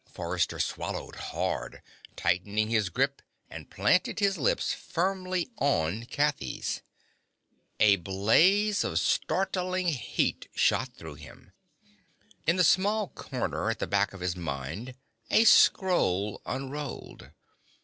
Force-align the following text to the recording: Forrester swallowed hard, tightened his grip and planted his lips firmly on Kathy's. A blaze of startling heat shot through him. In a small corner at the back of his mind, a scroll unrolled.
Forrester 0.09 0.59
swallowed 0.59 1.15
hard, 1.15 1.83
tightened 2.15 2.57
his 2.71 2.89
grip 2.89 3.21
and 3.51 3.69
planted 3.69 4.17
his 4.19 4.35
lips 4.39 4.73
firmly 4.73 5.51
on 5.57 6.05
Kathy's. 6.05 6.81
A 7.79 7.97
blaze 7.97 8.83
of 8.83 8.99
startling 8.99 9.89
heat 9.89 10.47
shot 10.55 10.91
through 10.95 11.13
him. 11.21 11.51
In 12.47 12.57
a 12.57 12.63
small 12.63 13.09
corner 13.09 13.69
at 13.69 13.77
the 13.77 13.85
back 13.85 14.11
of 14.11 14.21
his 14.21 14.35
mind, 14.35 14.95
a 15.29 15.43
scroll 15.43 16.41
unrolled. 16.47 17.29